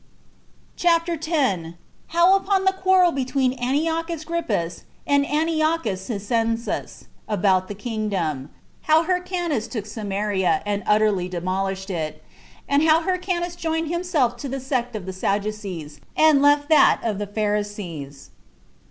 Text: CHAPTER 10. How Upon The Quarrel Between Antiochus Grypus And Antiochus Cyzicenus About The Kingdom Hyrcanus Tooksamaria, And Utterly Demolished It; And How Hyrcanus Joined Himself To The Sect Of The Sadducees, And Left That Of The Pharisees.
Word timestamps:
CHAPTER 0.77 1.15
10. 1.15 1.75
How 2.07 2.35
Upon 2.35 2.65
The 2.65 2.71
Quarrel 2.73 3.11
Between 3.11 3.53
Antiochus 3.59 4.25
Grypus 4.25 4.85
And 5.05 5.27
Antiochus 5.27 6.07
Cyzicenus 6.09 7.03
About 7.27 7.67
The 7.67 7.75
Kingdom 7.75 8.49
Hyrcanus 8.89 9.67
Tooksamaria, 9.67 10.63
And 10.65 10.81
Utterly 10.87 11.29
Demolished 11.29 11.91
It; 11.91 12.23
And 12.67 12.81
How 12.81 13.01
Hyrcanus 13.01 13.55
Joined 13.55 13.89
Himself 13.89 14.37
To 14.37 14.49
The 14.49 14.59
Sect 14.59 14.95
Of 14.95 15.05
The 15.05 15.13
Sadducees, 15.13 15.99
And 16.17 16.41
Left 16.41 16.67
That 16.67 16.99
Of 17.03 17.19
The 17.19 17.27
Pharisees. 17.27 18.31